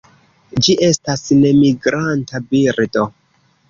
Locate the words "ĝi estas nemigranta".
0.67-2.45